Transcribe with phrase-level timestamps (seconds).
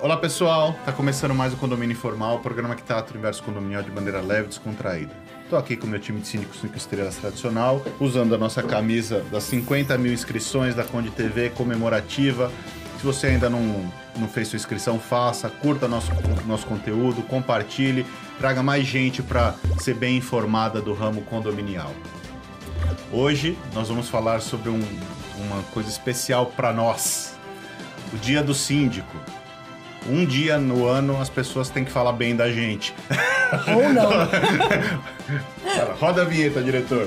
[0.00, 3.82] Olá pessoal, tá começando mais o Condomínio Informal, o programa que trata o universo condominial
[3.82, 5.10] de maneira leve e descontraída.
[5.50, 9.24] Tô aqui com o meu time de síndicos 5 estrelas tradicional, usando a nossa camisa
[9.32, 12.52] das 50 mil inscrições da Conde TV comemorativa.
[12.96, 16.12] Se você ainda não, não fez sua inscrição, faça, curta nosso,
[16.46, 18.06] nosso conteúdo, compartilhe,
[18.38, 21.92] traga mais gente para ser bem informada do ramo condominial.
[23.10, 24.80] Hoje nós vamos falar sobre um,
[25.38, 27.34] uma coisa especial para nós,
[28.12, 29.37] o Dia do Síndico.
[30.08, 32.94] Um dia no ano as pessoas têm que falar bem da gente.
[33.74, 34.10] Ou não.
[36.00, 37.06] Roda a vinheta, diretor.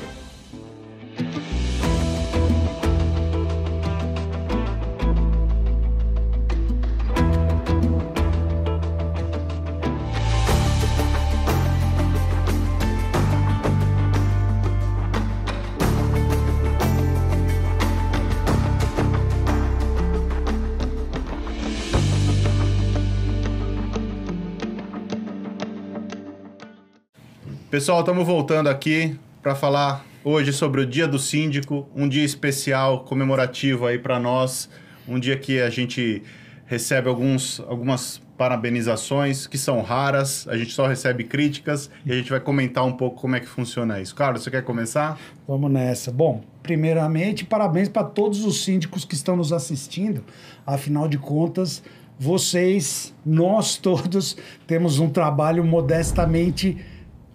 [27.72, 33.06] Pessoal, estamos voltando aqui para falar hoje sobre o Dia do Síndico, um dia especial,
[33.06, 34.70] comemorativo aí para nós,
[35.08, 36.22] um dia que a gente
[36.66, 42.30] recebe alguns, algumas parabenizações que são raras, a gente só recebe críticas e a gente
[42.30, 44.14] vai comentar um pouco como é que funciona isso.
[44.14, 45.18] Carlos, você quer começar?
[45.48, 46.12] Vamos nessa.
[46.12, 50.26] Bom, primeiramente, parabéns para todos os síndicos que estão nos assistindo.
[50.68, 51.82] Afinal de contas,
[52.20, 54.36] vocês, nós todos,
[54.68, 56.78] temos um trabalho modestamente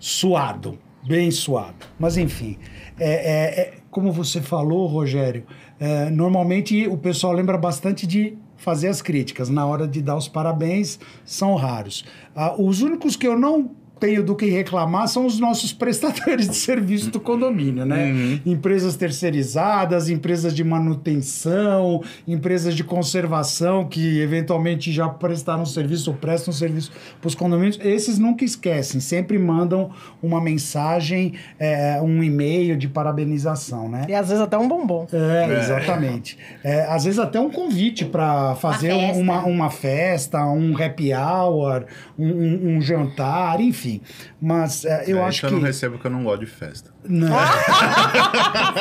[0.07, 1.85] suado, bem suado.
[1.99, 2.57] Mas enfim,
[2.97, 5.45] é, é, é como você falou, Rogério,
[5.81, 9.49] é, normalmente o pessoal lembra bastante de fazer as críticas.
[9.49, 12.05] Na hora de dar os parabéns, são raros.
[12.37, 16.57] Ah, os únicos que eu não tenho do que reclamar são os nossos prestadores de
[16.57, 18.07] serviço do condomínio, né?
[18.07, 18.41] Uhum.
[18.47, 26.53] Empresas terceirizadas, empresas de manutenção, empresas de conservação que eventualmente já prestaram serviço ou prestam
[26.53, 27.79] serviço para os condomínios.
[27.83, 29.91] Esses nunca esquecem, sempre mandam
[30.23, 34.07] uma mensagem, é, um e-mail de parabenização, né?
[34.09, 35.07] E às vezes até um bombom.
[35.13, 35.59] É, é.
[35.59, 36.39] exatamente.
[36.63, 39.23] É, às vezes até um convite para fazer uma festa.
[39.23, 41.85] Uma, uma festa, um happy hour,
[42.19, 44.01] um, um, um jantar, enfim enfim.
[44.41, 45.47] Mas uh, eu é, acho que.
[45.47, 46.91] eu não recebo porque eu não gosto de festa.
[47.09, 47.29] Não.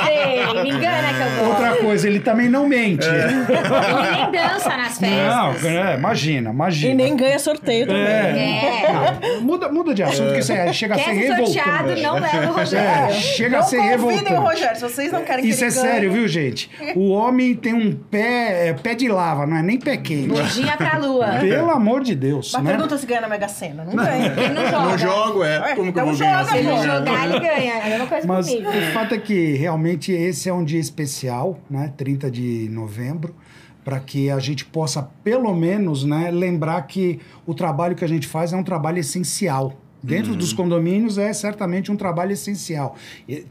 [0.06, 1.50] Sei, me engana que eu gosto.
[1.50, 3.06] Outra coisa, ele também não mente.
[3.06, 3.26] É.
[3.26, 3.36] Ele
[4.12, 5.64] nem dança nas festas.
[5.64, 6.92] Não, é, imagina, imagina.
[6.92, 8.04] E nem ganha sorteio também.
[8.04, 8.86] É.
[8.86, 9.40] é.
[9.42, 11.54] muda, muda de assunto, que você chega Quer a ser revoltante.
[11.54, 12.88] sorteado, não leva o Rogério.
[12.88, 14.34] É, chega não a ser revoltante.
[14.34, 15.82] o Rogério, se vocês não querem que Isso é ganhe.
[15.82, 16.70] sério, viu, gente?
[16.96, 20.28] O homem tem um pé, pé de lava, não é nem pé quente.
[20.28, 21.28] Bundinha pra lua.
[21.40, 22.52] Pelo amor de Deus.
[22.54, 22.72] Mas né?
[22.72, 23.86] pergunta se ganha na Mega Sena.
[23.86, 24.34] Não ganha.
[24.38, 24.86] Ele não joga.
[24.86, 25.76] Não jogo, é.
[25.76, 26.40] Como que eu então vou ganhar?
[26.40, 27.74] joga, Se ele jogar, ele ganha.
[27.76, 28.70] É a coisa Mas comigo.
[28.70, 31.94] o fato é que realmente esse é um dia especial, né?
[31.98, 33.36] 30 de novembro,
[33.84, 38.26] para que a gente possa, pelo menos, né, lembrar que o trabalho que a gente
[38.28, 39.80] faz é um trabalho essencial.
[40.02, 42.96] Dentro dos condomínios é certamente um trabalho essencial.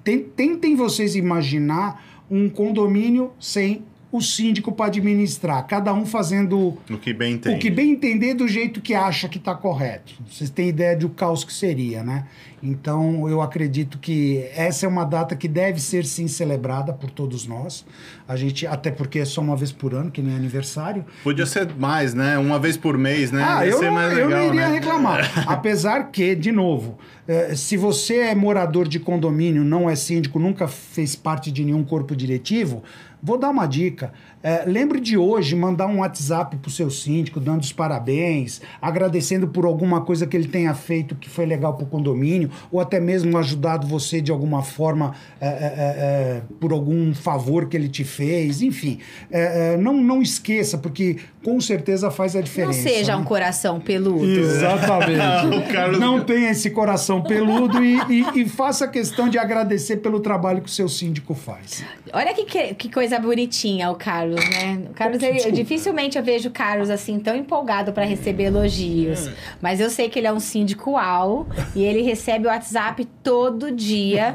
[0.04, 3.82] Tem- Tentem vocês imaginar um condomínio sem
[4.12, 8.46] o síndico para administrar, cada um fazendo No que bem o que bem entender do
[8.46, 10.14] jeito que acha que está correto.
[10.30, 12.24] Vocês têm ideia do caos que seria, né?
[12.64, 17.46] Então, eu acredito que essa é uma data que deve ser sim celebrada por todos
[17.46, 17.84] nós.
[18.26, 21.04] A gente, até porque é só uma vez por ano, que nem aniversário.
[21.22, 22.38] Podia ser mais, né?
[22.38, 23.44] Uma vez por mês, né?
[23.46, 24.74] Ah, Ia eu não, mais eu legal, não iria né?
[24.74, 25.30] reclamar.
[25.46, 26.98] Apesar que, de novo,
[27.28, 31.84] eh, se você é morador de condomínio, não é síndico, nunca fez parte de nenhum
[31.84, 32.82] corpo diretivo,
[33.22, 34.10] vou dar uma dica.
[34.44, 39.64] Eh, lembre de hoje mandar um WhatsApp pro seu síndico, dando os parabéns, agradecendo por
[39.64, 43.86] alguma coisa que ele tenha feito que foi legal pro condomínio, ou até mesmo ajudado
[43.86, 48.60] você de alguma forma eh, eh, eh, eh, por algum favor que ele te fez,
[48.60, 48.98] enfim.
[49.30, 52.82] Eh, não, não esqueça, porque com certeza faz a Não diferença.
[52.82, 53.18] seja né?
[53.22, 54.24] um coração peludo.
[54.24, 55.72] Exatamente.
[55.72, 60.60] Carlos- Não tenha esse coração peludo e, e- e faça questão de agradecer pelo trabalho
[60.60, 61.82] que o seu síndico faz.
[62.12, 64.86] Olha que, que, que coisa bonitinha o Carlos, né?
[64.90, 65.56] O Carlos, ele- Desculpa.
[65.56, 69.30] dificilmente eu vejo o Carlos assim tão empolgado para receber elogios.
[69.60, 73.70] Mas eu sei que ele é um síndico uau e ele recebe o WhatsApp todo
[73.72, 74.34] dia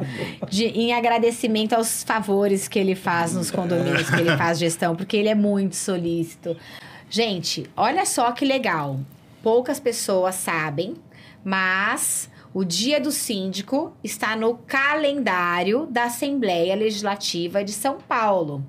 [0.49, 5.15] de- em agradecimento aos favores que ele faz nos condomínios que ele faz gestão, porque
[5.17, 6.55] ele é muito solícito.
[7.09, 8.99] Gente, olha só que legal.
[9.41, 10.95] Poucas pessoas sabem,
[11.43, 18.63] mas o dia do síndico está no calendário da Assembleia Legislativa de São Paulo.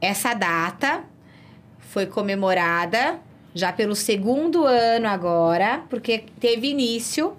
[0.00, 1.04] Essa data
[1.78, 3.20] foi comemorada
[3.54, 7.36] já pelo segundo ano agora, porque teve início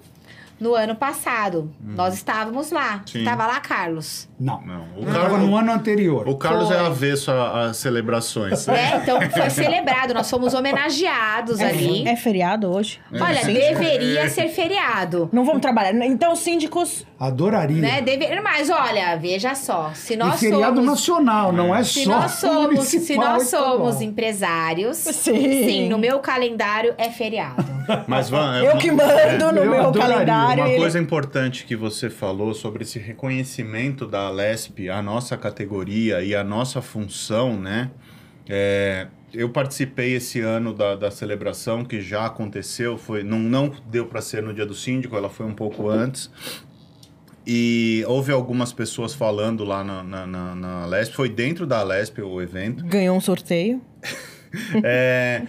[0.61, 1.69] no ano passado.
[1.83, 2.97] Nós estávamos lá.
[2.97, 3.07] Hum.
[3.07, 3.19] Sim.
[3.19, 4.29] Estava lá, Carlos?
[4.39, 4.61] Não.
[4.61, 4.85] Não.
[4.95, 6.29] O estava no Carlos, ano anterior.
[6.29, 6.77] o Carlos Foi.
[6.77, 8.67] é avesso a- às celebrações.
[8.69, 10.13] É, então foi celebrado.
[10.13, 12.07] Nós fomos homenageados ali.
[12.07, 12.99] É feriado hoje?
[13.11, 13.53] Olha, Sim.
[13.53, 15.29] deveria ser feriado.
[15.33, 15.93] Não vamos trabalhar.
[16.05, 17.05] Então, os síndicos.
[17.19, 17.81] Adoraria.
[17.81, 18.01] Né?
[18.01, 18.39] Deve...
[18.41, 19.91] Mas olha, veja só.
[19.95, 20.85] Se e nós feriado somos.
[20.85, 23.79] nacional, não é Se só nós somos, se nós e estadual.
[23.79, 25.65] somos empresários, Sim.
[25.65, 27.63] sim, no meu calendário é feriado.
[28.07, 30.63] Mas Van, é Eu uma- que mando é, no eu meu calendário.
[30.63, 36.21] Uma ele- coisa importante que você falou sobre esse reconhecimento da Lesp, a nossa categoria
[36.21, 37.89] e a nossa função, né?
[38.49, 44.05] É, eu participei esse ano da, da celebração que já aconteceu, foi não, não deu
[44.05, 46.29] para ser no dia do síndico, ela foi um pouco antes.
[47.45, 52.19] E houve algumas pessoas falando lá na, na, na, na Lesp, foi dentro da Lesp
[52.21, 52.85] o evento.
[52.85, 53.81] Ganhou um sorteio.
[54.83, 55.43] É,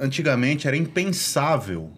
[0.00, 1.90] antigamente era impensável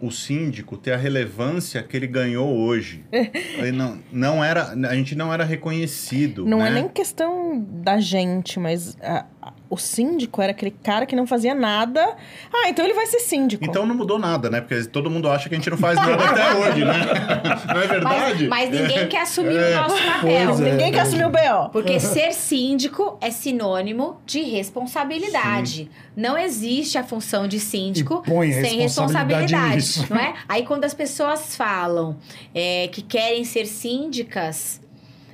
[0.00, 3.04] o síndico ter a relevância que ele ganhou hoje.
[3.12, 6.46] Ele não, não era, a gente não era reconhecido.
[6.46, 6.68] Não né?
[6.68, 11.26] é nem questão da gente, mas a- a- o síndico era aquele cara que não
[11.26, 12.16] fazia nada.
[12.52, 13.64] Ah, então ele vai ser síndico.
[13.64, 14.60] Então não mudou nada, né?
[14.60, 17.00] Porque todo mundo acha que a gente não faz nada até hoje, né?
[17.72, 18.48] Não é verdade?
[18.48, 19.78] Mas, mas ninguém quer assumir É.
[19.78, 20.30] o nosso papel.
[20.50, 20.70] É.
[20.70, 21.68] Ninguém quer assumir o B.O.
[21.70, 25.90] Porque ser síndico é sinônimo de responsabilidade.
[26.16, 30.34] Não existe a função de síndico põe a sem responsabilidade responsabilidade, não é?
[30.48, 32.16] Aí quando as pessoas falam
[32.54, 34.80] é, que querem ser síndicas,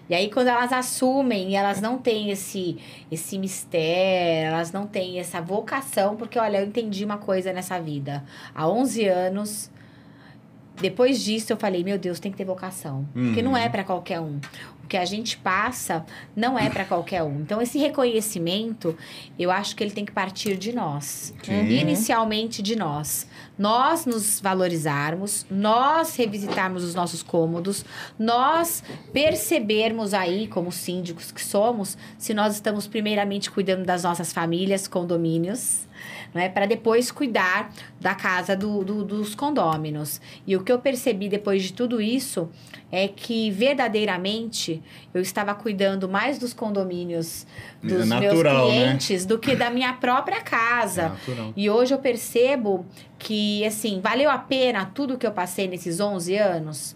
[0.09, 2.77] e aí quando elas assumem e elas não têm esse,
[3.11, 8.25] esse mistério, elas não têm essa vocação, porque olha, eu entendi uma coisa nessa vida.
[8.55, 9.71] Há 11 anos,
[10.81, 13.09] depois disso eu falei, meu Deus, tem que ter vocação.
[13.13, 13.57] Porque não Uhum.
[13.57, 14.39] é para qualquer um.
[14.87, 16.07] O que a gente passa
[16.37, 17.41] não é para qualquer um.
[17.41, 18.97] Então, esse reconhecimento,
[19.37, 21.35] eu acho que ele tem que partir de nós.
[21.43, 21.53] Sim.
[21.71, 23.27] Inicialmente de nós.
[23.59, 27.85] Nós nos valorizarmos, nós revisitarmos os nossos cômodos,
[28.17, 34.87] nós percebermos aí, como síndicos que somos, se nós estamos primeiramente cuidando das nossas famílias,
[34.87, 35.89] condomínios,
[36.37, 36.49] não é?
[36.49, 40.21] Para depois cuidar da casa do, do- dos condôminos.
[40.47, 42.49] E o que eu percebi depois de tudo isso
[42.93, 47.47] é que verdadeiramente eu estava cuidando mais dos condomínios
[47.83, 48.83] dos É natural, meus né?
[48.85, 51.09] clientes do que da minha própria É casa.
[51.09, 51.53] natural.
[51.57, 52.87] E hoje eu percebo
[53.19, 56.96] que, assim, valeu a pena tudo que eu passei nesses 11 anos?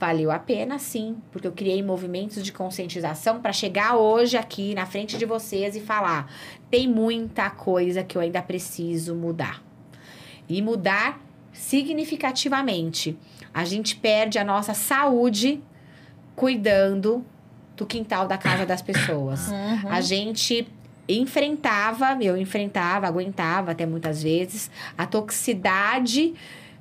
[0.00, 4.86] Valeu a pena, sim, porque eu criei movimentos de conscientização para chegar hoje aqui na
[4.86, 6.32] frente de vocês e falar:
[6.70, 9.62] tem muita coisa que eu ainda preciso mudar.
[10.48, 11.20] E mudar
[11.52, 13.14] significativamente.
[13.52, 15.62] A gente perde a nossa saúde
[16.34, 17.22] cuidando
[17.76, 19.48] do quintal da casa das pessoas.
[19.48, 19.90] Uhum.
[19.90, 20.66] A gente
[21.06, 26.32] enfrentava, eu enfrentava, aguentava até muitas vezes, a toxicidade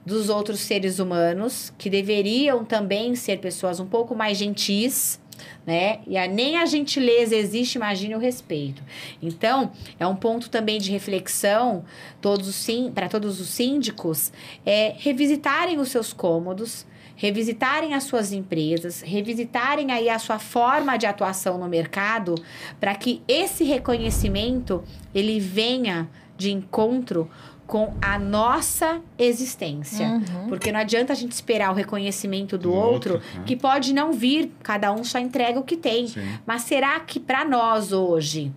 [0.09, 5.21] dos outros seres humanos, que deveriam também ser pessoas um pouco mais gentis,
[5.65, 5.99] né?
[6.07, 8.81] E a, nem a gentileza existe, imagine o respeito.
[9.21, 11.85] Então, é um ponto também de reflexão
[12.19, 14.33] todos para todos os síndicos,
[14.65, 16.85] é revisitarem os seus cômodos,
[17.15, 22.33] revisitarem as suas empresas, revisitarem aí a sua forma de atuação no mercado,
[22.79, 24.83] para que esse reconhecimento
[25.13, 27.29] ele venha de encontro
[27.69, 30.07] com a nossa existência.
[30.07, 30.47] Uhum.
[30.49, 33.43] Porque não adianta a gente esperar o reconhecimento do Do outro, outro, né?
[33.45, 36.07] que pode não vir, cada um só entrega o que tem.
[36.07, 36.27] Sim.
[36.47, 38.51] Mas será que para nós hoje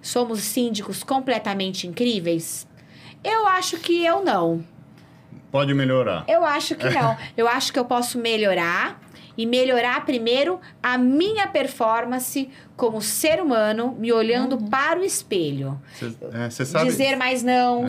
[0.00, 2.64] somos síndicos completamente incríveis?
[3.24, 4.64] Eu acho que eu não.
[5.50, 6.24] Pode melhorar.
[6.28, 7.16] Eu acho que não.
[7.36, 9.00] Eu acho que eu posso melhorar
[9.36, 15.80] e melhorar primeiro a minha performance como ser humano, me olhando para o espelho.
[16.48, 16.84] Você sabe.
[16.86, 17.86] Dizer mais não,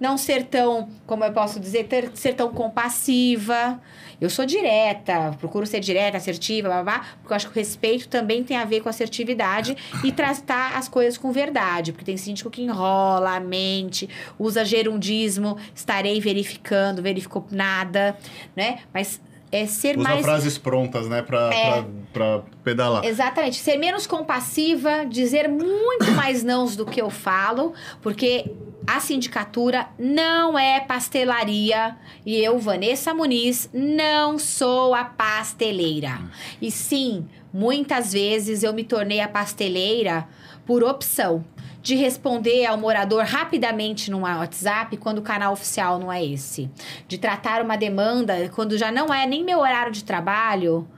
[0.00, 3.80] não ser tão, como eu posso dizer, ter- ser tão compassiva.
[4.20, 8.08] Eu sou direta, procuro ser direta, assertiva, blá, blá, porque eu acho que o respeito
[8.08, 11.92] também tem a ver com assertividade e tratar as coisas com verdade.
[11.92, 18.16] Porque tem síndico que enrola, mente, usa gerundismo, estarei verificando, verificou nada,
[18.56, 18.80] né?
[18.92, 21.22] Mas é ser Usa mais frases prontas, né?
[21.22, 21.70] Pra, É.
[21.82, 23.04] pra, pra pedalar.
[23.04, 23.56] Exatamente.
[23.56, 28.50] Ser menos compassiva, dizer muito mais nãos do que eu falo, porque
[28.86, 36.20] a sindicatura não é pastelaria e eu, Vanessa Muniz, não sou a pasteleira.
[36.60, 40.26] E sim, muitas vezes eu me tornei a pasteleira
[40.66, 41.44] por opção.
[41.80, 46.70] De responder ao morador rapidamente no WhatsApp quando o canal oficial não é esse.
[47.06, 50.88] De tratar uma demanda quando já não é nem meu horário de trabalho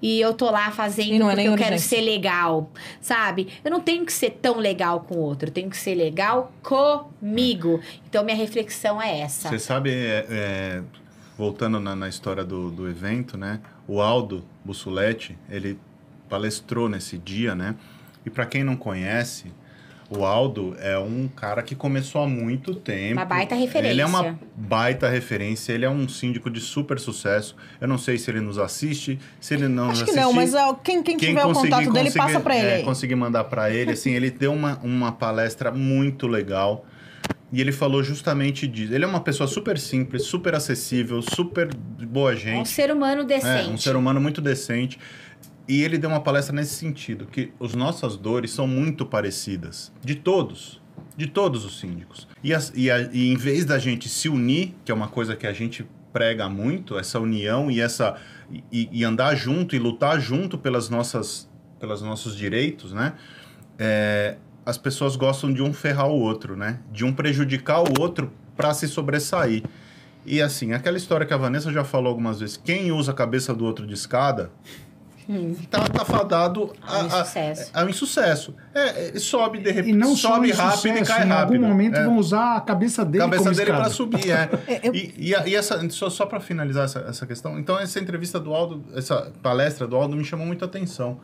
[0.00, 3.48] e eu tô lá fazendo não é porque eu quero ser legal, sabe?
[3.64, 6.52] Eu não tenho que ser tão legal com o outro, eu tenho que ser legal
[6.62, 7.80] comigo.
[8.08, 9.48] Então minha reflexão é essa.
[9.48, 10.82] Você sabe, é, é,
[11.36, 13.60] voltando na, na história do, do evento, né?
[13.86, 15.78] O Aldo Bussoletti, ele
[16.28, 17.74] palestrou nesse dia, né?
[18.24, 19.52] E para quem não conhece,
[20.10, 23.14] o Aldo é um cara que começou há muito tempo.
[23.14, 23.92] Uma baita referência.
[23.92, 27.54] Ele é uma baita referência, ele é um síndico de super sucesso.
[27.78, 30.36] Eu não sei se ele nos assiste, se ele não Acho nos que não, assiste.
[30.36, 32.66] mas ó, quem, quem, tiver o contato dele, passa pra ele.
[32.66, 36.86] É, conseguir mandar pra ele, assim, ele deu uma, uma palestra muito legal.
[37.50, 38.92] E ele falou justamente disso.
[38.92, 42.68] Ele é uma pessoa super simples, super acessível, super boa É um gente.
[42.68, 43.70] ser humano decente.
[43.70, 44.98] É, um ser humano muito decente.
[45.68, 49.92] E ele deu uma palestra nesse sentido, que as nossas dores são muito parecidas.
[50.02, 50.80] De todos.
[51.16, 52.26] De todos os síndicos.
[52.42, 55.36] E, as- e a- e em vez da gente se unir, que é uma coisa
[55.36, 58.16] que a gente prega muito, essa união e essa
[58.72, 61.46] e, e andar junto e lutar junto pelas nossas
[61.78, 63.12] pelos nossos direitos, né?
[63.78, 66.80] É, as pessoas gostam de um ferrar o outro, né?
[66.92, 69.62] De um prejudicar o outro para se sobressair.
[70.26, 73.54] E assim, aquela história que a Vanessa já falou algumas vezes, quem usa a cabeça
[73.54, 74.50] do outro de escada
[75.70, 77.70] tá, tá fadado a, Um a- insucesso.
[77.74, 78.54] a um insucesso.
[78.74, 81.54] É, é, sobe de E repente, sobe em rápido e cai em rápido.
[81.56, 82.04] algum momento É.
[82.04, 84.48] vão usar a cabeça dele cabeça como dele para subir, é.
[84.82, 87.98] Eu- E, e, a- e essa, só, só para finalizar essa, essa questão, então essa
[88.00, 91.20] entrevista do Aldo, essa palestra do Aldo me chamou muita atenção.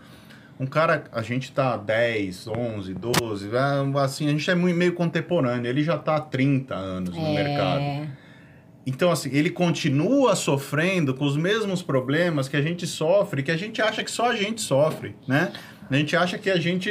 [0.61, 5.67] Um cara, a gente tá 10, 11, 12, é, assim, a gente é meio contemporâneo,
[5.69, 7.81] ele já tá há 30 anos no mercado.
[8.87, 13.57] Então, assim, ele continua sofrendo com os mesmos problemas que a gente sofre, que a
[13.57, 15.53] gente acha que só a gente sofre, né?
[15.91, 16.91] A gente acha que a gente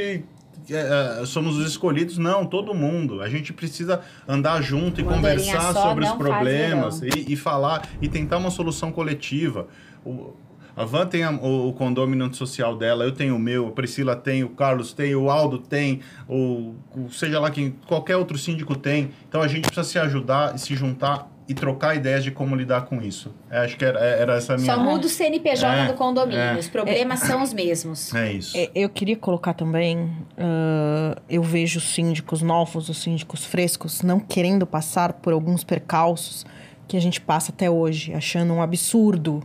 [0.70, 2.18] é, é, somos os escolhidos.
[2.18, 3.22] Não, todo mundo.
[3.22, 8.38] A gente precisa andar junto e conversar sobre os problemas e, e falar e tentar
[8.38, 9.68] uma solução coletiva.
[10.06, 10.34] O,
[10.76, 14.16] a Van tem a- o, o condômino social dela, eu tenho o meu, a Priscila
[14.16, 18.76] tem, o Carlos tem, o Aldo tem, o, o- seja lá quem, qualquer outro síndico
[18.76, 19.12] tem.
[19.30, 22.86] Então a gente precisa se ajudar e se juntar e trocar ideias de como lidar
[22.86, 23.34] com isso.
[23.50, 24.74] É, acho que era, era essa a minha.
[24.74, 26.40] Só muda o CNPJ É, do condomínio.
[26.40, 26.56] é.
[26.58, 28.14] Os problemas são os mesmos.
[28.16, 28.58] É isso.
[28.58, 34.20] É, Eu queria colocar também, ah, eu vejo os síndicos novos, os síndicos frescos, não
[34.20, 36.46] querendo passar por alguns percalços
[36.88, 39.44] que a gente passa até hoje, achando um absurdo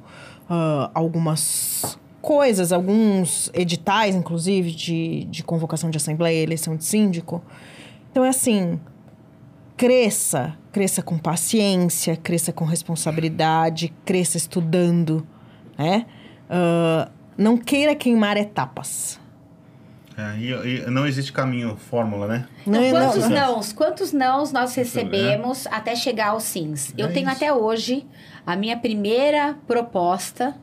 [0.48, 7.42] ah, algumas coisas, alguns editais, inclusive, de, de convocação de assembleia, eleição de síndico.
[8.10, 8.78] Então é assim,
[9.78, 15.26] cresça, cresça com paciência, cresça com responsabilidade, cresça estudando,
[15.78, 16.04] né?
[16.50, 19.20] Ah, não queira queimar etapas.
[20.16, 22.48] É, e, e não existe caminho, fórmula, né?
[22.66, 23.30] Não, não, quantos não.
[23.30, 23.72] nãos?
[23.72, 26.92] Quantos nãos nós recebemos até chegar aos sims?
[26.98, 27.36] Eu É tenho isso.
[27.36, 28.04] até hoje
[28.44, 30.56] a minha primeira proposta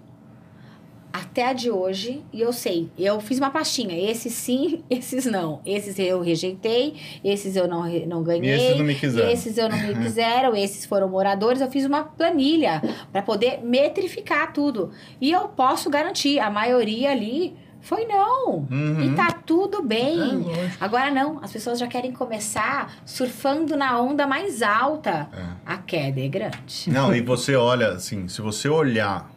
[1.16, 5.62] até a de hoje e eu sei, eu fiz uma pastinha, esses sim, esses não.
[5.66, 8.50] Esses eu rejeitei, esses eu não, não ganhei.
[8.50, 9.30] E esses não me quiseram.
[9.32, 11.62] Esses eu não me quiseram, esses foram moradores.
[11.62, 12.82] Eu fiz uma planilha
[13.14, 14.92] para poder metrificar tudo.
[15.22, 18.68] E eu posso garantir, a maioria ali foi não.
[18.70, 19.02] Uhum.
[19.02, 20.20] E tá tudo bem.
[20.20, 20.72] É.
[20.82, 25.30] Agora não, as pessoas já querem começar surfando na onda mais alta.
[25.32, 25.46] É.
[25.66, 26.90] A queda é grande.
[26.90, 29.35] Não, e você olha, assim, se você olhar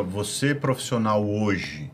[0.00, 1.90] você profissional hoje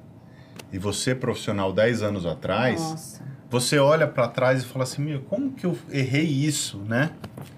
[0.72, 3.22] e você profissional 10 anos atrás, Nossa.
[3.50, 7.10] você olha para trás e fala assim, meu, como que eu errei isso, né?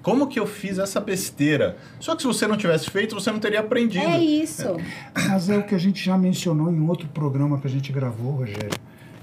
[0.03, 1.77] Como que eu fiz essa besteira?
[1.99, 4.05] Só que se você não tivesse feito, você não teria aprendido.
[4.05, 4.77] É isso.
[5.29, 8.33] Mas é o que a gente já mencionou em outro programa que a gente gravou,
[8.33, 8.71] Rogério.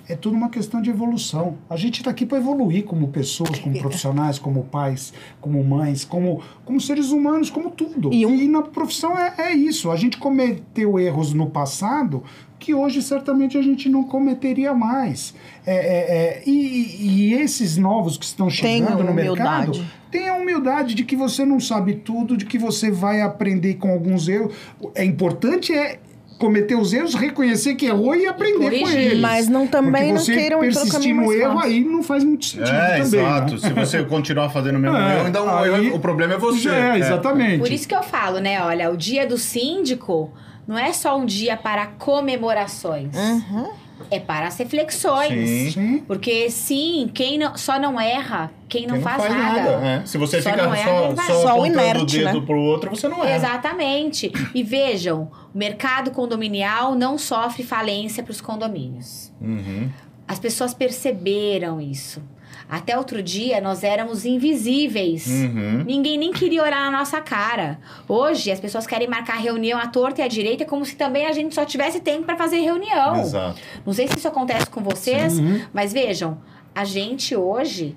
[0.10, 1.58] É tudo uma questão de evolução.
[1.70, 6.42] A gente está aqui para evoluir como pessoas, como profissionais, como pais, como mães, como,
[6.64, 8.14] como seres humanos, como tudo.
[8.14, 9.92] E E, um- na profissão é, é isso.
[9.92, 12.24] A gente cometeu erros no passado
[12.60, 15.34] que hoje certamente a gente não cometeria mais.
[15.66, 19.72] É, é, é, e, e esses novos que estão chegando no mercado.
[20.10, 23.92] Tenha a humildade de que você não sabe tudo, de que você vai aprender com
[23.92, 24.56] alguns erros.
[24.96, 26.00] É importante é
[26.38, 29.20] cometer os erros, reconhecer que errou e aprender com eles.
[29.20, 31.70] Mas não também não queiram persistir caminho no mais erro fácil.
[31.70, 33.01] aí não faz muito sentido É, também.
[33.01, 33.53] exato.
[33.53, 33.60] né?
[33.60, 36.38] Se você continuar fazendo o mesmo É, erro, então o aí- erro- o problema é
[36.38, 36.70] você.
[36.70, 37.60] É, exatamente.
[37.60, 38.62] Por isso que eu falo, né?
[38.63, 40.32] Olha, o dia do síndico
[40.67, 43.15] não é só um dia para comemorações.
[43.15, 43.70] Uhum.
[44.10, 45.74] É para as reflexões.
[45.74, 46.04] Sim.
[46.08, 49.70] Porque sim, quem não- só não erra quem não, Quem faz, nada.
[49.70, 50.06] é.
[50.06, 52.46] Se você Só fica não é só, só, Só o o inerte, dedo né?
[52.46, 53.36] pro outro, você não é.
[53.36, 54.32] Exatamente.
[54.54, 59.32] E vejam, o mercado condominial não sofre falência para os condomínios.
[59.42, 59.89] Uhum.
[60.27, 62.22] As pessoas perceberam isso.
[62.70, 65.26] Até outro dia nós éramos invisíveis.
[65.28, 65.84] Uhum.
[65.86, 67.80] Ninguém nem queria olhar na nossa cara.
[68.08, 71.32] Hoje as pessoas querem marcar reunião à torta e à direita como se também a
[71.32, 73.22] gente só tivesse tempo para fazer reunião.
[73.22, 73.60] Exato.
[73.86, 75.62] Não sei se isso acontece com vocês, Uhum.
[75.74, 76.38] mas vejam,
[76.76, 77.96] a gente hoje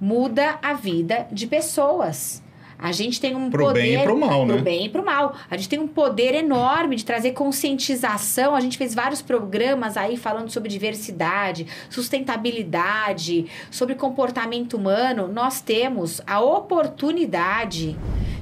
[0.00, 2.42] muda a vida de pessoas.
[2.80, 3.80] A gente tem um Pro poder.
[3.80, 4.54] bem e pro mal, né?
[4.54, 5.34] Pro bem e pro mal.
[5.50, 8.54] A gente tem um poder enorme de trazer conscientização.
[8.54, 15.28] A gente fez vários programas aí falando sobre diversidade, sustentabilidade, sobre comportamento humano.
[15.28, 17.98] Nós temos a oportunidade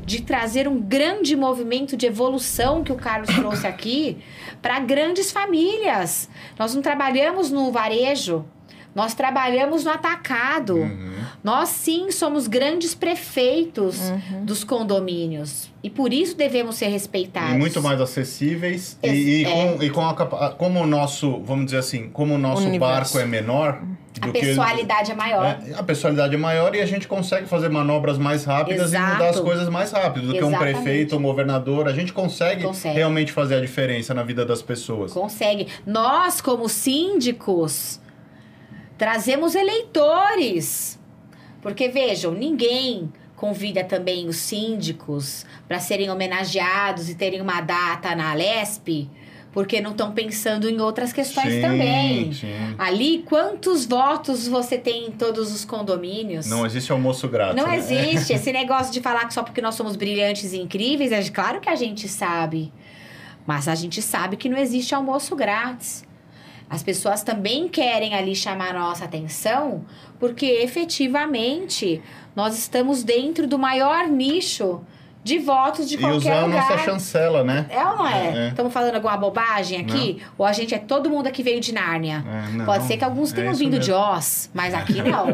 [0.07, 4.18] de trazer um grande movimento de evolução que o Carlos trouxe aqui
[4.62, 6.30] para grandes famílias.
[6.57, 8.45] Nós não trabalhamos no varejo,
[8.95, 10.76] nós trabalhamos no atacado.
[10.76, 11.08] Uhum.
[11.42, 13.97] Nós sim somos grandes prefeitos
[14.42, 17.54] dos condomínios e por isso devemos ser respeitados.
[17.54, 18.99] E muito mais acessíveis.
[19.02, 19.50] E, e é.
[19.76, 23.14] com, e com a como o nosso, vamos dizer assim, como o nosso Universo.
[23.14, 23.80] barco é menor.
[24.21, 25.59] A do que- pessoalidade é maior.
[25.64, 29.14] É, a personalidade é maior e a gente consegue fazer manobras mais rápidas e mudar
[29.28, 29.42] as Exato.
[29.45, 30.75] coisas mais rápido do que um Exatamente.
[30.83, 31.87] prefeito, um governador.
[31.87, 32.97] A gente consegue, Consegue.
[32.97, 35.12] realmente fazer a diferença na vida das pessoas.
[35.12, 35.68] Consegue.
[35.87, 38.00] Nós, como síndicos,
[38.99, 40.99] trazemos eleitores.
[41.61, 48.33] Porque vejam, ninguém convida também os síndicos para serem homenageados e terem uma data na
[48.33, 49.09] Alesp,
[49.53, 52.33] porque não estão pensando em outras questões Sim, também.
[52.33, 52.49] sim.
[52.77, 56.47] Ali, quantos votos você tem em todos os condomínios?
[56.47, 57.57] Não existe almoço grátis.
[57.57, 57.77] Não né?
[57.77, 58.33] existe.
[58.35, 61.69] Esse negócio de falar que só porque nós somos brilhantes e incríveis, é claro que
[61.69, 62.73] a gente sabe.
[63.47, 66.05] Mas a gente sabe que não existe almoço grátis.
[66.71, 69.85] As pessoas também querem ali chamar a nossa atenção,
[70.21, 72.03] porque efetivamente
[72.37, 74.81] nós estamos dentro do maior nicho
[75.25, 76.71] de votos de E qualquer usar a lugar.
[76.71, 77.67] nossa chancela, né?
[77.69, 78.27] É ou não é?
[78.29, 78.49] É, é.
[78.49, 80.23] Estamos falando alguma bobagem aqui?
[80.39, 82.25] Ou a gente é todo mundo que veio de Nárnia?
[82.27, 84.05] É, não, Pode ser que alguns é tenham isso vindo de mesmo.
[84.05, 85.27] Oz, mas aqui não.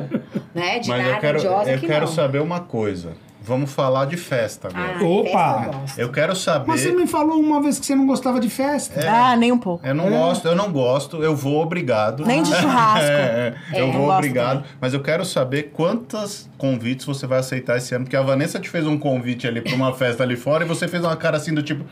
[0.55, 0.79] né?
[0.79, 2.13] De Mas Nárnia, eu quero, de Oz eu aqui quero não.
[2.13, 3.13] saber uma coisa.
[3.47, 4.97] Vamos falar de festa agora.
[4.99, 5.29] Ah, Opa!
[5.29, 5.99] festa eu gosto.
[5.99, 6.67] Eu quero saber.
[6.69, 9.01] Mas você me falou uma vez que você não gostava de festa.
[9.07, 9.87] Ah, nem um pouco.
[9.87, 12.25] Eu não gosto, eu não gosto, eu vou obrigado.
[12.25, 13.05] Nem de churrasco.
[13.05, 14.57] É, é, eu É, vou não obrigado.
[14.59, 14.71] também.
[14.81, 18.05] Mas eu quero saber quantos convites você vai aceitar esse ano.
[18.05, 20.89] Porque a Vanessa te fez um convite ali pra uma festa ali fora e você
[20.89, 21.85] fez uma cara assim do tipo,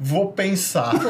[0.00, 0.92] vou pensar.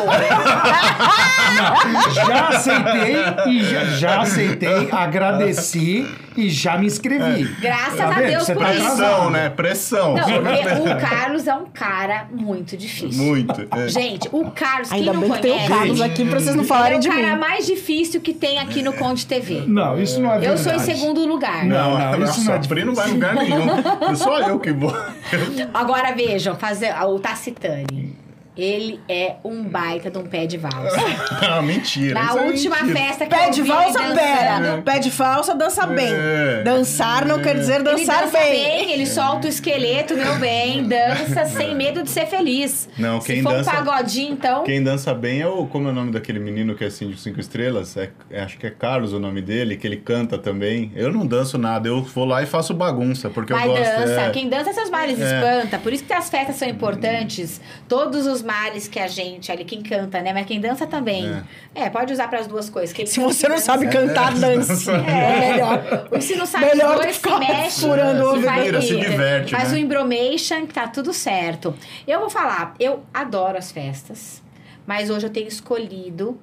[2.15, 3.17] Já aceitei
[3.49, 7.45] e já, já aceitei, agradeci e já me inscrevi.
[7.61, 8.27] Graças Tá a vendo?
[8.31, 8.85] Deus Você por tá isso.
[8.97, 9.51] Pressão, né?
[9.51, 9.90] Pressão.
[9.97, 13.25] Não, porque o Carlos é um cara muito difícil.
[13.25, 13.69] Muito.
[13.71, 13.89] é.
[13.89, 16.55] Gente, o Carlos, Ainda quem bem não que tem o conhece, Carlos aqui pra vocês
[16.57, 17.41] não ele é falarem o de cara mim.
[17.41, 19.65] mais difícil que tem aqui no Conde TV.
[19.67, 20.61] Não, isso não é Eu verdade.
[20.63, 21.65] sou em segundo lugar.
[21.65, 24.17] Não, não, Nossa, isso não é não vai em lugar nenhum.
[24.17, 24.95] Só eu que vou.
[25.75, 28.17] Agora vejam, fazer o Tacitani.
[28.63, 31.01] Ele é um baita de um pé de valsa.
[31.51, 32.15] Ah, mentira.
[32.15, 32.99] Na isso é última mentira.
[33.07, 34.59] festa que Pé eu de valsa, ele pera.
[34.61, 36.13] dançando, Pé de falsa, dança bem.
[36.13, 36.63] É.
[36.63, 38.51] Dançar não quer dizer Ele dançar dança bem.
[38.51, 42.89] bem, ele solta o esqueleto, meu bem, dança sem medo de ser feliz.
[42.99, 44.65] Não, Se quem for dança- um pagodinho, então.
[44.65, 45.67] Quem dança bem é o.
[45.67, 47.97] Como é o nome daquele menino que é assim de cinco estrelas?
[47.97, 50.93] É, é- acho que é Carlos o nome dele, que ele canta também.
[50.95, 53.83] Eu não danço nada, eu vou lá e faço bagunça, porque Mas eu gosto.
[53.97, 54.21] dança.
[54.21, 54.31] é.
[54.31, 55.25] Quem dança seus males É.
[55.37, 55.79] espanta.
[55.79, 57.61] Por isso que as festas são importantes.
[57.89, 60.33] Todos os males que a gente ali, quem canta, né?
[60.33, 61.41] Mas quem dança também.
[61.75, 62.93] É, pode usar para as duas coisas.
[62.93, 63.67] Quem Se canta você não dança.
[63.67, 64.91] sabe cantar, dance.
[64.91, 66.21] É melhor.
[66.21, 67.81] Se não sabe Melhor dois, se mexe.
[67.81, 69.77] furando o vai se diverte, Faz né?
[69.77, 71.75] o embromation que tá tudo certo.
[72.07, 74.43] Eu vou falar, eu adoro as festas,
[74.87, 76.39] mas hoje eu tenho escolhido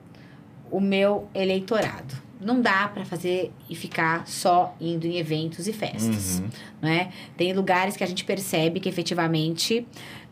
[0.72, 2.26] o meu eleitorado.
[2.40, 6.50] Não dá pra fazer e ficar só indo em eventos e festas, Uhum.
[6.84, 7.10] né?
[7.36, 9.88] Tem lugares que a gente percebe que efetivamente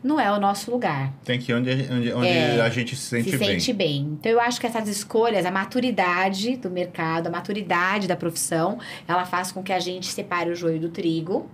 [0.06, 2.94] não é o nosso lugar Tem que ir onde, a- onde, onde É, a gente
[2.96, 3.48] se sente se bem.
[3.48, 4.16] sente bem.
[4.18, 9.24] Então eu acho que essas escolhas, a maturidade do mercado, a maturidade da profissão, ela
[9.24, 11.48] faz com que a gente separe o joio do trigo.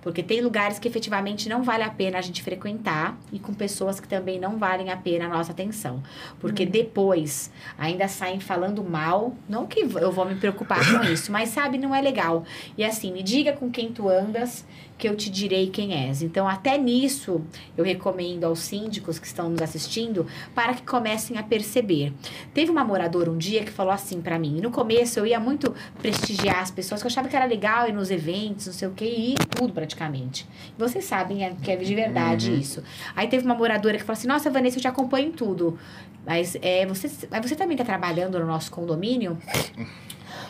[0.00, 3.98] Porque tem lugares que efetivamente não vale a pena a gente frequentar e com pessoas
[3.98, 6.00] que também não valem a pena a nossa atenção.
[6.38, 9.34] Porque depois ainda saem falando mal.
[9.48, 12.44] Não que eu vou me preocupar com isso, mas sabe, não é legal.
[12.76, 14.64] E assim, me diga com quem tu andas,
[14.98, 16.20] que eu te direi quem és.
[16.22, 17.40] Então, até nisso,
[17.76, 22.12] eu recomendo aos síndicos que estão nos assistindo para que comecem a perceber.
[22.52, 24.60] Teve uma moradora um dia que falou assim pra mim.
[24.60, 27.92] No começo, eu ia muito prestigiar as pessoas, que eu achava que era legal ir
[27.92, 30.44] nos eventos, não sei o que, e ir tudo praticamente.
[30.76, 32.82] Vocês sabem é, que é de verdade isso.
[33.14, 35.78] Aí teve uma moradora que falou assim: Nossa, Vanessa, eu te acompanho em tudo.
[36.26, 39.38] Mas, é, você, mas você também está trabalhando no nosso condomínio?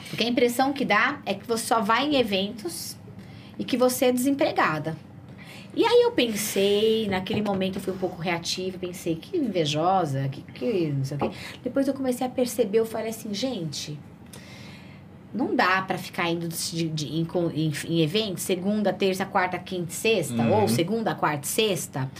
[0.09, 2.98] Porque a impressão que dá é que você só vai em eventos
[3.59, 4.97] e que você é desempregada.
[5.75, 10.43] E aí eu pensei, naquele momento eu fui um pouco reativa, pensei, que invejosa, que,
[10.43, 11.31] que não sei o quê.
[11.63, 13.99] Depois eu comecei a perceber, eu falei assim, gente,
[15.35, 19.91] não dá para ficar indo de, de- em, em, em eventos segunda, terça, quarta, quinta
[19.91, 20.63] e sexta, Uhum.
[20.63, 22.11] ou segunda, quarta e sexta,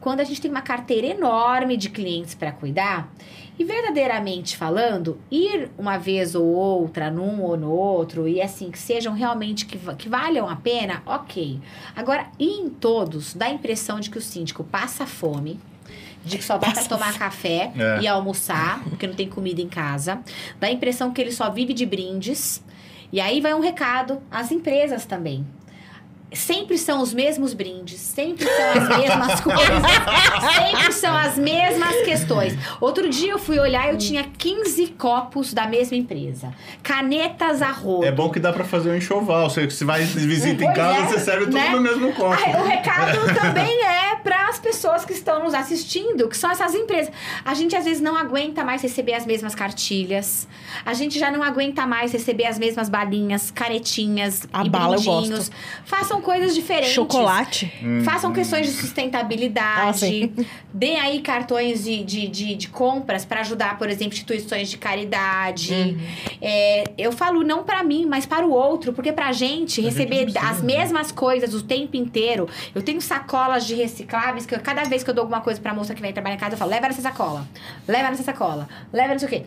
[0.00, 3.12] quando a gente tem uma carteira enorme de clientes para cuidar.
[3.58, 8.78] E verdadeiramente falando, ir uma vez ou outra, num ou no outro, e assim, que
[8.78, 11.58] sejam realmente que, que valham a pena, ok.
[11.94, 15.58] Agora, ir em todos, dá a impressão de que o síndico passa fome,
[16.26, 18.00] de que só vai para Passa tomar café É.
[18.02, 20.20] e almoçar, porque não tem comida em casa.
[20.60, 22.62] Dá a impressão que ele só vive de brindes.
[23.12, 25.46] E aí vai um recado às empresas também.
[26.32, 29.82] Sempre são os mesmos brindes, sempre são as mesmas coisas,
[30.66, 32.58] sempre são as mesmas questões.
[32.80, 36.52] Outro dia eu fui olhar e eu tinha 15 copos da mesma empresa.
[36.82, 38.04] Canetas a rodo.
[38.04, 39.48] É bom que dá pra fazer um enxoval.
[39.48, 41.70] Você, você vai visita em Pois casa, é, você serve tudo né?
[41.70, 42.34] no mesmo copo.
[42.34, 46.74] Ah, o recado também é para as pessoas que estão nos assistindo, que são essas
[46.74, 47.12] empresas.
[47.44, 50.48] A gente às vezes não aguenta mais receber as mesmas cartilhas.
[50.84, 55.00] A gente já não aguenta mais receber as mesmas balinhas, caretinhas A e bala eu
[55.00, 55.48] brindinhos.
[55.48, 55.52] gosto.
[55.84, 56.92] Façam coisas diferentes.
[56.92, 57.72] Chocolate.
[58.04, 60.32] Façam questões de sustentabilidade.
[60.38, 60.42] Ah.
[60.72, 65.72] Deem aí cartões de, de, de, de compras para ajudar, por exemplo, instituições de caridade.
[65.72, 65.98] Uhum.
[66.40, 70.40] É, eu falo não para mim, mas para o outro, porque pra gente receber precisa,
[70.48, 70.76] as né?
[70.76, 72.48] mesmas coisas o tempo inteiro.
[72.74, 75.72] Eu tenho sacolas de recicláveis que eu- cada vez que eu dou alguma coisa pra
[75.72, 77.46] moça que vem trabalhar em casa, eu falo: leva nessa sacola,
[77.88, 79.42] leva nessa sacola, leva não sei o quê.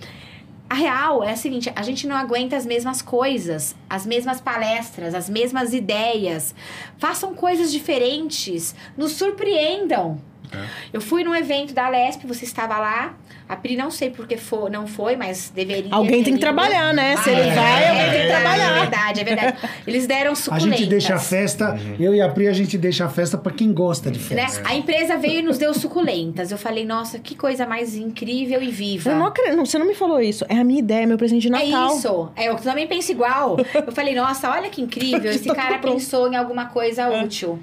[0.70, 5.16] A real é a seguinte: a gente não aguenta as mesmas coisas, as mesmas palestras,
[5.16, 6.54] as mesmas ideias.
[6.98, 10.22] Façam coisas diferentes, nos surpreendam.
[10.52, 10.68] É.
[10.94, 13.18] Eu fui num evento da Lesp, você estava lá.
[13.50, 15.92] A Pri não sei porque foi, não foi, mas deveria.
[15.92, 16.40] Alguém ter tem que ido.
[16.40, 17.18] trabalhar, né?
[17.18, 18.70] Se Ah, ele é, vai, é, alguém tem que verdade, trabalhar.
[18.70, 19.58] É verdade, é verdade.
[19.88, 20.78] Eles deram A suculentas.
[20.80, 21.96] gente deixa a festa, Uhum.
[22.00, 24.44] eu e a Pri, a gente deixa a festa pra quem gosta de Né?
[24.48, 24.70] festa.
[24.70, 26.52] A empresa veio e nos deu suculentas.
[26.52, 29.10] Eu falei, nossa, que coisa mais incrível e viva.
[29.10, 30.46] Eu não acredito, não, você não me falou isso.
[30.48, 31.98] É a minha ideia, meu presente de É Natal.
[31.98, 32.30] isso.
[32.36, 33.58] É, eu também penso igual.
[33.88, 35.32] Eu falei, nossa, olha que incrível.
[35.34, 37.60] Esse Tá cara pensou em alguma coisa útil.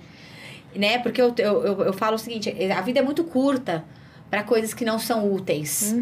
[0.75, 0.99] Né?
[0.99, 3.85] Porque eu, eu, eu, eu falo o seguinte: a vida é muito curta
[4.31, 5.93] para coisas que não são úteis.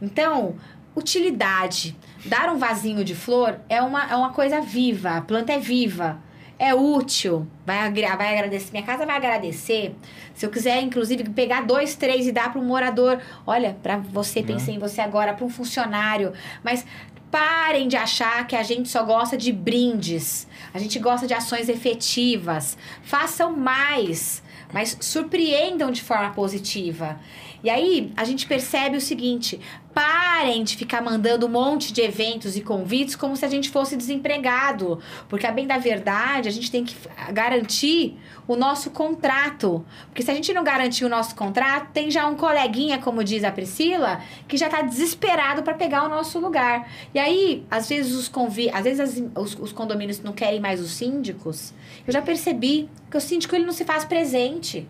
[0.00, 0.56] Então,
[0.96, 1.96] utilidade.
[2.24, 5.10] Dar um vasinho de flor é uma, é uma coisa viva.
[5.10, 6.18] A planta é viva.
[6.58, 7.46] É útil.
[7.66, 8.70] Vai, vai agradecer.
[8.72, 9.94] Minha casa vai agradecer.
[10.34, 13.20] Se eu quiser, inclusive, pegar dois, três e dar para um morador.
[13.46, 16.32] Olha, para você, pensei em você agora, para um funcionário.
[16.62, 16.86] Mas
[17.30, 20.46] parem de achar que a gente só gosta de brindes.
[20.72, 22.78] A gente gosta de ações efetivas.
[23.02, 24.40] Façam mais,
[24.72, 27.18] mas surpreendam de forma positiva.
[27.64, 29.58] E aí a gente percebe o seguinte:
[29.94, 33.96] parem de ficar mandando um monte de eventos e convites como se a gente fosse
[33.96, 35.00] desempregado.
[35.30, 36.94] Porque, a bem da verdade, a gente tem que
[37.32, 39.82] garantir o nosso contrato.
[40.08, 43.42] Porque se a gente não garantir o nosso contrato, tem já um coleguinha, como diz
[43.44, 46.86] a Priscila, que já está desesperado para pegar o nosso lugar.
[47.14, 50.80] E aí, às vezes os convi às vezes as- os, os condomínios não querem mais
[50.82, 51.72] os síndicos.
[52.06, 54.86] Eu já percebi que o síndico ele não se faz presente.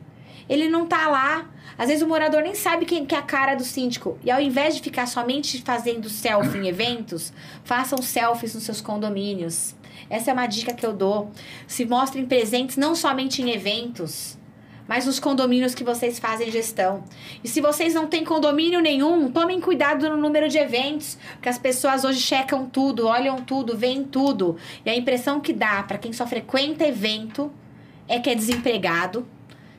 [0.48, 1.50] Ele não tá lá.
[1.76, 4.18] Às vezes o morador nem sabe quem que é a cara do síndico.
[4.24, 7.32] E ao invés de ficar somente fazendo selfie em eventos,
[7.64, 9.74] façam selfies nos seus condomínios.
[10.08, 11.30] Essa é uma dica que eu dou.
[11.66, 14.38] Se mostrem presentes não somente em eventos,
[14.86, 17.04] mas nos condomínios que vocês fazem gestão.
[17.42, 21.58] E se vocês não têm condomínio nenhum, tomem cuidado no número de eventos, porque as
[21.58, 24.56] pessoas hoje checam tudo, olham tudo, veem tudo.
[24.84, 27.50] E a impressão que dá para quem só frequenta evento
[28.06, 29.26] é que é desempregado,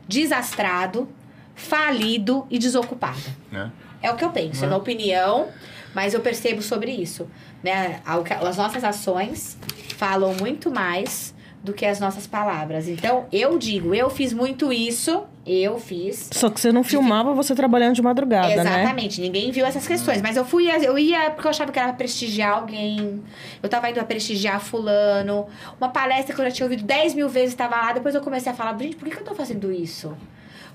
[0.08, 1.08] desastrado,
[1.56, 3.22] falido e desocupado.
[3.52, 3.72] né?
[4.02, 5.48] É o que eu penso, é uma opinião,
[5.94, 7.28] mas eu percebo sobre isso.
[7.64, 8.02] Né?
[8.06, 9.58] As nossas ações
[9.98, 12.88] falam muito mais do que as nossas palavras.
[12.88, 16.30] Então, eu digo, eu fiz muito isso, eu fiz.
[16.32, 18.82] Só que você não filmava você trabalhando de madrugada, né?
[18.82, 20.22] Exatamente, ninguém viu essas questões.
[20.22, 23.22] Mas eu fui, eu ia porque eu achava que era pra prestigiar alguém.
[23.62, 25.46] Eu tava indo a prestigiar fulano.
[25.80, 27.94] Uma palestra que eu já tinha ouvido 10 mil vezes estava lá.
[27.94, 30.18] Depois eu comecei a falar, gente, por que, que eu tô fazendo isso?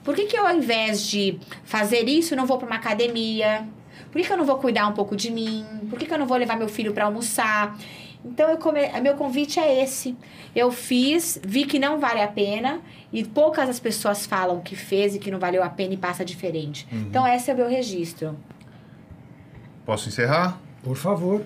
[0.04, 3.66] Por que, que eu, ao invés de fazer isso, não vou pra uma academia?
[4.10, 5.64] Por que, que eu não vou cuidar um pouco de mim?
[5.88, 7.76] Por que, que eu não vou levar meu filho pra almoçar?
[8.24, 8.80] Então, eu come...
[9.00, 10.16] meu convite é esse.
[10.54, 12.80] Eu fiz, vi que não vale a pena.
[13.12, 16.24] E poucas as pessoas falam que fez e que não valeu a pena e passa
[16.24, 16.86] diferente.
[16.92, 18.36] Então, esse é o meu registro.
[19.84, 20.60] Posso encerrar?
[20.82, 21.42] Por favor.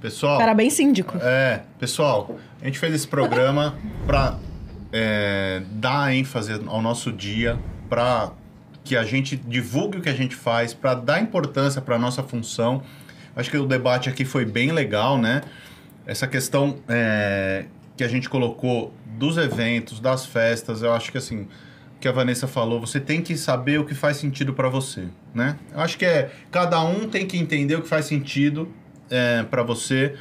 [0.00, 1.16] Pessoal, Parabéns, síndico.
[1.16, 3.74] é, pessoal, a gente fez esse programa
[4.06, 4.38] para
[5.70, 8.30] dar ênfase ao nosso dia, para
[8.84, 12.82] que a gente divulgue o que a gente faz, para dar importância para nossa função.
[13.34, 15.40] Acho que o debate aqui foi bem legal, né?
[16.06, 17.64] Essa questão é,
[17.96, 21.46] que a gente colocou dos eventos, das festas, eu acho que assim,
[22.00, 25.56] que a Vanessa falou, você tem que saber o que faz sentido para você, né?
[25.72, 28.68] Eu acho que é cada um tem que entender o que faz sentido
[29.10, 30.14] é, para você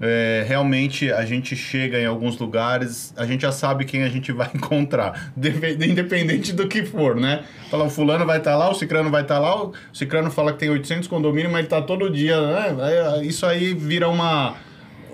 [0.00, 4.30] é, realmente a gente chega em alguns lugares, a gente já sabe quem a gente
[4.30, 7.44] vai encontrar, independente do que for, né?
[7.70, 10.58] Fala, o fulano vai estar lá, o cicrano vai estar lá, o cicrano fala que
[10.58, 13.24] tem 800 condomínios, mas ele tá todo dia, né?
[13.24, 14.56] Isso aí vira uma,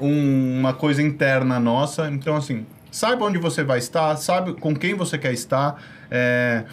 [0.06, 2.08] um- uma coisa interna nossa.
[2.10, 5.82] Então, assim, saiba onde você vai estar, sabe com quem você quer estar.
[6.14, 6.64] é,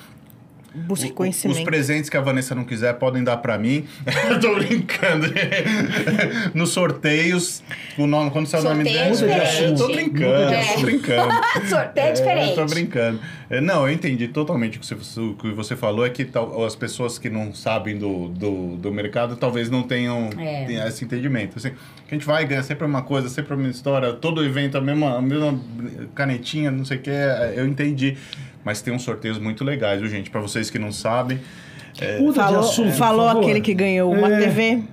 [0.73, 1.57] Busque conhecimento.
[1.57, 3.85] Os presentes que a Vanessa não quiser podem dar pra mim.
[4.29, 5.27] Eu tô brincando.
[6.53, 7.63] Nos sorteios,
[7.97, 9.15] o nome, quando sai o nome dela.
[9.29, 10.61] é eu tô brincando, É.
[10.71, 11.33] eu tô brincando.
[11.67, 12.49] Sorteio É, diferente.
[12.49, 13.19] eu tô brincando.
[13.49, 16.05] É, Não, eu entendi totalmente o que você, o que você falou.
[16.05, 20.29] É que tal- as pessoas que não sabem do, do, do mercado talvez não tenham,
[20.37, 20.65] É.
[20.65, 21.57] tenham esse entendimento.
[21.57, 21.75] Assim, que
[22.09, 25.21] a gente vai ganhar sempre uma coisa, sempre uma história, todo evento a mesma, a
[25.21, 25.59] mesma
[26.15, 27.09] canetinha, não sei o que.
[27.55, 28.17] Eu entendi.
[28.63, 30.29] Mas tem uns sorteios muito legais, viu, gente?
[30.29, 31.39] Pra vocês que não sabem.
[31.93, 34.39] De Falou, assunto, falou aquele que ganhou uma É.
[34.39, 34.83] TV,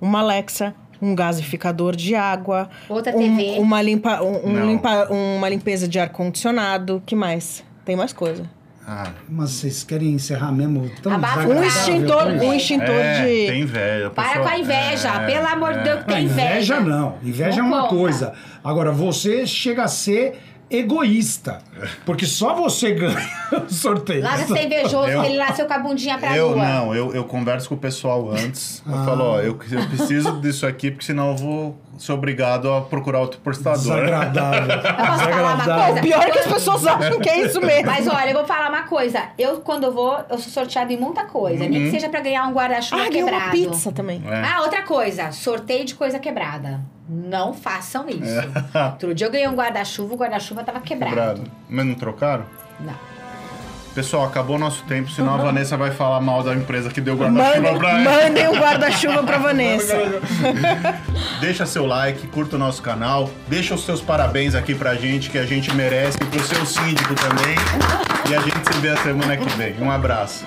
[0.00, 3.58] uma Alexa, um gasificador de água, Outra um- TV.
[3.58, 7.02] uma, limpa, um- um limpa- uma limpeza de ar-condicionado.
[7.06, 7.64] que mais?
[7.84, 8.44] Tem mais coisa.
[8.86, 13.46] Ah, Mas vocês querem encerrar mesmo tão Abafa Um extintor, um extintor é, de.
[13.52, 14.06] tem inveja.
[14.08, 16.80] a Para com a inveja, é, pelo amor de Deus, que Ah, tem inveja inveja.
[16.80, 17.14] não.
[17.22, 17.94] Inveja é Não uma conta.
[17.94, 18.32] coisa.
[18.62, 20.36] Agora, você chega a ser
[20.76, 21.58] egoísta.
[22.06, 23.28] Porque só você ganha
[23.68, 24.22] o sorteio.
[24.22, 26.56] Larga ser invejoso, Eu- que ele nasceu com a bundinha pra Eu lua.
[26.64, 28.82] não, eu, eu converso com o pessoal antes.
[28.86, 29.04] Eu Ah.
[29.04, 33.20] falo, ó, eu, eu preciso disso aqui, porque senão eu vou ser obrigado a procurar
[33.20, 33.78] outro prestador.
[33.80, 34.74] Desagradável.
[34.76, 35.84] Eu posso falar uma Desagradável.
[35.84, 35.98] coisa?
[35.98, 37.86] O pior é que as pessoas acham que é isso mesmo.
[37.86, 39.22] Mas olha, eu vou falar uma coisa.
[39.38, 41.58] Eu, quando eu vou, eu sou sorteada em muita coisa.
[41.68, 43.36] Nem que seja pra ganhar um guarda-chuva ah, quebrado.
[43.44, 44.22] uma pizza também.
[44.26, 44.42] É.
[44.42, 45.30] Ah, outra coisa.
[45.32, 46.80] Sorteio de coisa quebrada.
[47.14, 48.48] Não façam isso.
[48.92, 51.14] Outro dia eu ganhei um guarda-chuva, o guarda-chuva tava quebrado.
[51.14, 51.42] Quebrado.
[51.68, 52.44] Mas não trocaram?
[52.80, 53.12] Não.
[53.94, 57.78] Pessoal, acabou nosso tempo, senão a Vanessa vai falar mal da empresa que deu guarda-chuva
[57.78, 58.10] pra ela.
[58.10, 59.94] mandem o guarda-chuva pra Vanessa.
[61.42, 65.36] Deixa seu like, curta o nosso canal, deixa os seus parabéns aqui pra gente, que
[65.36, 67.54] a gente merece, e pro seu síndico também.
[68.30, 69.74] E a gente se vê a semana que vem.
[69.78, 70.46] Um abraço.